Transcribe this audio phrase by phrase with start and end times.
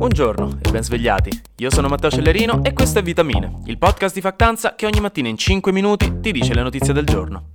[0.00, 1.42] Buongiorno e ben svegliati.
[1.56, 5.28] Io sono Matteo Cellerino e questo è Vitamine, il podcast di Factanza che ogni mattina
[5.28, 7.50] in 5 minuti ti dice le notizie del giorno.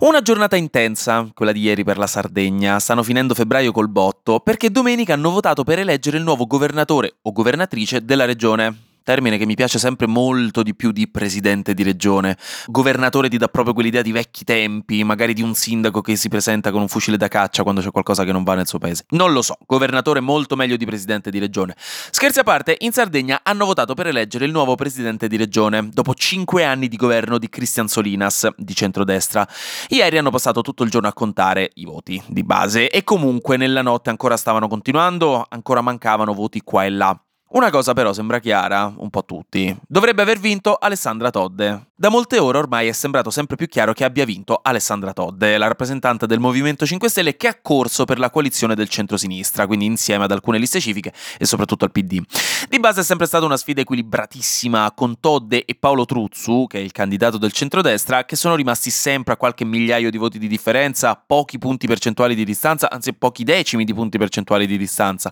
[0.00, 2.80] Una giornata intensa, quella di ieri per la Sardegna.
[2.80, 7.30] Stanno finendo febbraio col botto perché domenica hanno votato per eleggere il nuovo governatore o
[7.30, 12.36] governatrice della regione termine che mi piace sempre molto di più di presidente di regione.
[12.66, 16.70] Governatore ti dà proprio quell'idea di vecchi tempi, magari di un sindaco che si presenta
[16.70, 19.04] con un fucile da caccia quando c'è qualcosa che non va nel suo paese.
[19.10, 21.74] Non lo so, governatore molto meglio di presidente di regione.
[21.78, 26.14] Scherzi a parte, in Sardegna hanno votato per eleggere il nuovo presidente di regione, dopo
[26.14, 29.46] cinque anni di governo di Cristian Solinas, di centrodestra.
[29.88, 33.82] Ieri hanno passato tutto il giorno a contare i voti di base e comunque nella
[33.82, 37.20] notte ancora stavano continuando, ancora mancavano voti qua e là.
[37.54, 39.76] Una cosa però sembra chiara, un po' a tutti.
[39.86, 41.88] Dovrebbe aver vinto Alessandra Todde.
[41.94, 45.66] Da molte ore ormai è sembrato sempre più chiaro che abbia vinto Alessandra Todde, la
[45.66, 50.24] rappresentante del Movimento 5 Stelle che ha corso per la coalizione del centro-sinistra, quindi insieme
[50.24, 52.22] ad alcune liste civiche e soprattutto al PD.
[52.70, 56.80] Di base è sempre stata una sfida equilibratissima con Todde e Paolo Truzzu, che è
[56.80, 61.16] il candidato del centrodestra, che sono rimasti sempre a qualche migliaio di voti di differenza,
[61.16, 65.30] pochi punti percentuali di distanza, anzi pochi decimi di punti percentuali di distanza.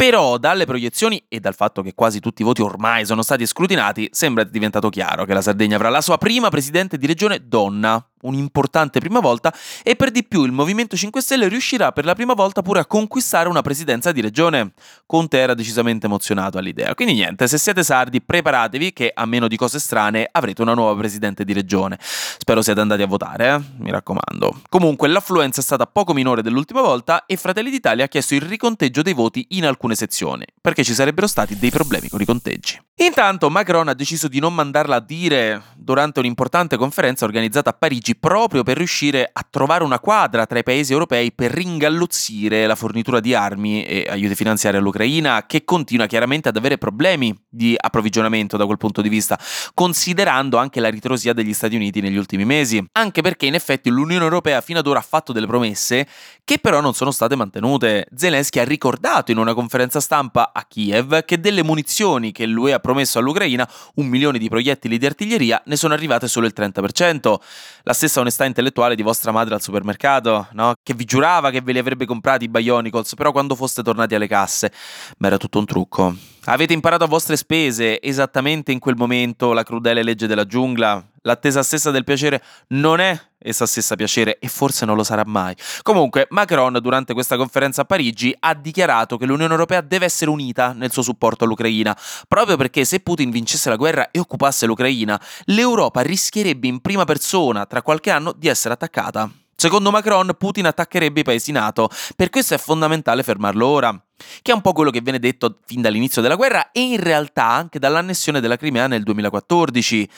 [0.00, 4.08] Però dalle proiezioni e dal fatto che quasi tutti i voti ormai sono stati scrutinati,
[4.12, 9.00] sembra diventato chiaro che la Sardegna avrà la sua prima presidente di regione donna, un'importante
[9.00, 12.62] prima volta e per di più il Movimento 5 Stelle riuscirà per la prima volta
[12.62, 14.72] pure a conquistare una presidenza di regione.
[15.06, 16.94] Conte era decisamente emozionato all'idea.
[16.94, 20.96] Quindi niente, se siete sardi preparatevi che a meno di cose strane avrete una nuova
[20.96, 21.98] presidente di regione.
[22.00, 23.60] Spero siate andati a votare, eh?
[23.78, 24.62] mi raccomando.
[24.68, 29.02] Comunque l'affluenza è stata poco minore dell'ultima volta e Fratelli d'Italia ha chiesto il riconteggio
[29.02, 32.78] dei voti in alcune sezioni, perché ci sarebbero stati dei problemi con i conteggi.
[33.00, 38.16] Intanto Macron ha deciso di non mandarla a dire durante un'importante conferenza organizzata a Parigi
[38.16, 43.20] proprio per riuscire a trovare una quadra tra i paesi europei per ringalluzzire la fornitura
[43.20, 48.66] di armi e aiuti finanziari all'Ucraina, che continua chiaramente ad avere problemi di approvvigionamento da
[48.66, 49.38] quel punto di vista,
[49.74, 52.84] considerando anche la ritrosia degli Stati Uniti negli ultimi mesi.
[52.92, 56.06] Anche perché in effetti l'Unione Europea fino ad ora ha fatto delle promesse
[56.44, 58.06] che però non sono state mantenute.
[58.14, 62.78] Zelensky ha ricordato in una conferenza stampa a Kiev che delle munizioni che l'UE ha
[62.78, 67.36] promesso all'Ucraina, un milione di proiettili di artiglieria, ne sono arrivate solo il 30%.
[67.82, 70.74] La stessa onestà intellettuale di vostra madre al supermercato, no?
[70.82, 74.26] Che vi giurava che ve li avrebbe comprati i Bionicles, però quando foste tornati alle
[74.26, 74.72] casse,
[75.18, 76.14] ma era tutto un trucco.
[76.50, 81.06] Avete imparato a vostre spese, esattamente in quel momento, la crudele legge della giungla.
[81.20, 85.54] L'attesa stessa del piacere non è essa stessa piacere e forse non lo sarà mai.
[85.82, 90.72] Comunque, Macron durante questa conferenza a Parigi ha dichiarato che l'Unione Europea deve essere unita
[90.72, 91.94] nel suo supporto all'Ucraina,
[92.26, 97.66] proprio perché se Putin vincesse la guerra e occupasse l'Ucraina, l'Europa rischierebbe in prima persona
[97.66, 99.30] tra qualche anno di essere attaccata.
[99.60, 104.02] Secondo Macron, Putin attaccherebbe i paesi NATO, per questo è fondamentale fermarlo ora
[104.40, 107.46] che è un po' quello che viene detto fin dall'inizio della guerra e in realtà
[107.46, 110.08] anche dall'annessione della Crimea nel 2014.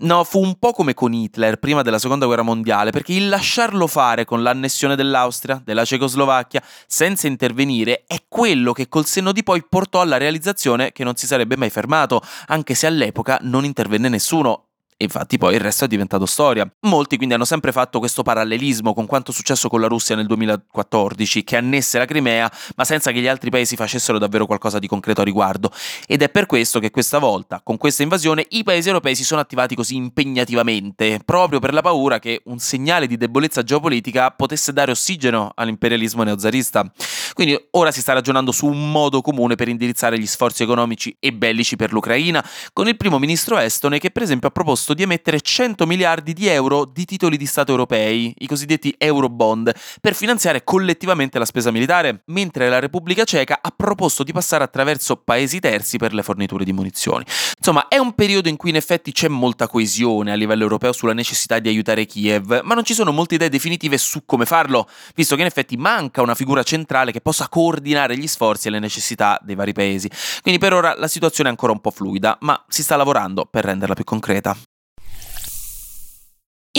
[0.00, 3.86] No, fu un po' come con Hitler prima della seconda guerra mondiale, perché il lasciarlo
[3.86, 9.64] fare con l'annessione dell'Austria, della Cecoslovacchia, senza intervenire, è quello che col senno di poi
[9.66, 14.66] portò alla realizzazione che non si sarebbe mai fermato, anche se all'epoca non intervenne nessuno
[15.02, 16.70] infatti poi il resto è diventato storia.
[16.80, 21.44] Molti quindi hanno sempre fatto questo parallelismo con quanto successo con la Russia nel 2014,
[21.44, 25.20] che annesse la Crimea, ma senza che gli altri paesi facessero davvero qualcosa di concreto
[25.20, 25.70] a riguardo.
[26.06, 29.40] Ed è per questo che questa volta, con questa invasione, i paesi europei si sono
[29.40, 34.90] attivati così impegnativamente, proprio per la paura che un segnale di debolezza geopolitica potesse dare
[34.90, 36.90] ossigeno all'imperialismo neozarista.
[37.32, 41.32] Quindi ora si sta ragionando su un modo comune per indirizzare gli sforzi economici e
[41.32, 45.02] bellici per l'Ucraina, con il primo ministro estone che per esempio ha proposto proposto di
[45.02, 50.64] emettere 100 miliardi di euro di titoli di Stato europei, i cosiddetti Eurobond, per finanziare
[50.64, 55.98] collettivamente la spesa militare, mentre la Repubblica Ceca ha proposto di passare attraverso paesi terzi
[55.98, 57.24] per le forniture di munizioni.
[57.56, 61.12] Insomma, è un periodo in cui in effetti c'è molta coesione a livello europeo sulla
[61.12, 65.34] necessità di aiutare Kiev, ma non ci sono molte idee definitive su come farlo, visto
[65.34, 69.38] che in effetti manca una figura centrale che possa coordinare gli sforzi e le necessità
[69.42, 70.10] dei vari paesi.
[70.42, 73.64] Quindi per ora la situazione è ancora un po' fluida, ma si sta lavorando per
[73.64, 74.56] renderla più concreta.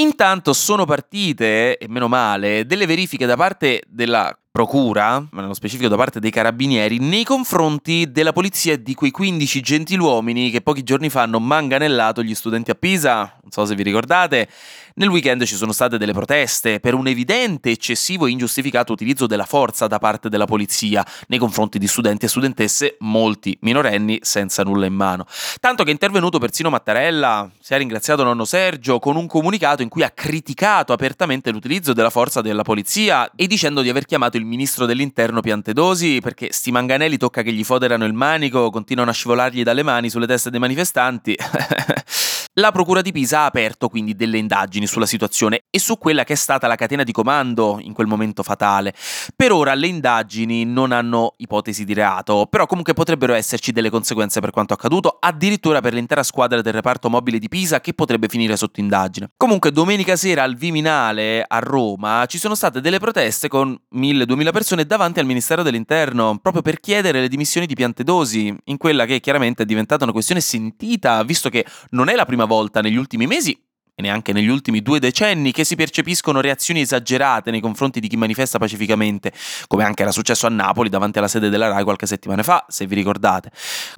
[0.01, 5.87] Intanto sono partite, e meno male, delle verifiche da parte della procura, ma nello specifico
[5.87, 11.09] da parte dei carabinieri, nei confronti della polizia di quei 15 gentiluomini che pochi giorni
[11.09, 14.49] fa hanno manganellato gli studenti a Pisa, non so se vi ricordate,
[14.95, 19.45] Nel weekend ci sono state delle proteste per un evidente, eccessivo e ingiustificato utilizzo della
[19.45, 24.85] forza da parte della polizia nei confronti di studenti e studentesse, molti minorenni senza nulla
[24.85, 25.25] in mano.
[25.61, 29.87] Tanto che è intervenuto persino Mattarella, si è ringraziato nonno Sergio con un comunicato in
[29.87, 34.40] cui ha criticato apertamente l'utilizzo della forza della polizia e dicendo di aver chiamato il
[34.45, 39.63] ministro dell'interno Piantedosi perché sti manganelli tocca che gli foderano il manico, continuano a scivolargli
[39.63, 41.35] dalle mani sulle teste dei manifestanti.
[42.55, 46.33] La Procura di Pisa ha aperto quindi delle indagini sulla situazione e su quella che
[46.33, 48.93] è stata la catena di comando in quel momento fatale.
[49.37, 54.41] Per ora le indagini non hanno ipotesi di reato, però comunque potrebbero esserci delle conseguenze
[54.41, 58.57] per quanto accaduto, addirittura per l'intera squadra del reparto mobile di Pisa che potrebbe finire
[58.57, 59.29] sotto indagine.
[59.37, 64.85] Comunque domenica sera al Viminale a Roma ci sono state delle proteste con 1000-2000 persone
[64.85, 69.63] davanti al Ministero dell'Interno proprio per chiedere le dimissioni di Piantedosi, in quella che chiaramente
[69.63, 73.51] è diventata una questione sentita, visto che non è la prima volta negli ultimi mesi
[73.93, 78.15] e neanche negli ultimi due decenni che si percepiscono reazioni esagerate nei confronti di chi
[78.15, 79.31] manifesta pacificamente,
[79.67, 82.87] come anche era successo a Napoli davanti alla sede della RAI qualche settimana fa, se
[82.87, 83.51] vi ricordate,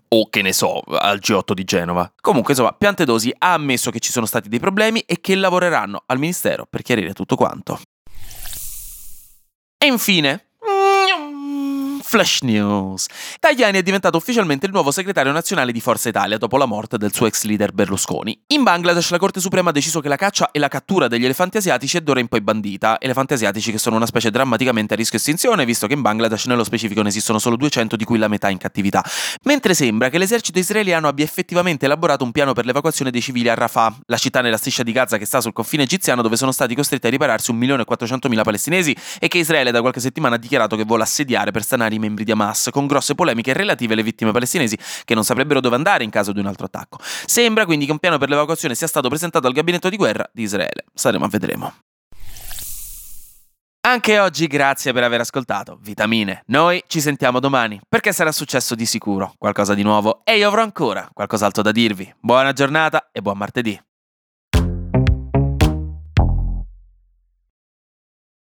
[0.10, 2.12] o che ne so, al G8 di Genova.
[2.20, 6.18] Comunque, insomma, Piantedosi ha ammesso che ci sono stati dei problemi e che lavoreranno al
[6.18, 7.80] Ministero per chiarire tutto quanto.
[9.78, 10.48] E infine,
[12.14, 13.08] Flash News.
[13.40, 17.12] Tajani è diventato ufficialmente il nuovo segretario nazionale di Forza Italia dopo la morte del
[17.12, 18.40] suo ex leader Berlusconi.
[18.50, 21.58] In Bangladesh la Corte Suprema ha deciso che la caccia e la cattura degli elefanti
[21.58, 23.00] asiatici è d'ora in poi bandita.
[23.00, 26.64] Elefanti asiatici che sono una specie drammaticamente a rischio estinzione, visto che in Bangladesh nello
[26.64, 29.04] specifico ne esistono solo 200, di cui la metà in cattività.
[29.46, 33.56] Mentre sembra che l'esercito israeliano abbia effettivamente elaborato un piano per l'evacuazione dei civili a
[33.56, 36.76] Rafah, la città nella striscia di Gaza che sta sul confine egiziano dove sono stati
[36.76, 41.02] costretti a ripararsi 1.400.000 palestinesi e che Israele da qualche settimana ha dichiarato che vuole
[41.02, 45.14] assediare per stanare i membri di Hamas, con grosse polemiche relative alle vittime palestinesi che
[45.14, 46.98] non saprebbero dove andare in caso di un altro attacco.
[47.02, 50.44] Sembra quindi che un piano per l'evacuazione sia stato presentato al gabinetto di guerra di
[50.44, 50.86] Israele.
[50.94, 51.74] Saremo a vedremo.
[53.86, 56.44] Anche oggi grazie per aver ascoltato Vitamine.
[56.48, 60.62] Noi ci sentiamo domani perché sarà successo di sicuro qualcosa di nuovo e io avrò
[60.62, 62.14] ancora qualcos'altro da dirvi.
[62.18, 63.78] Buona giornata e buon martedì.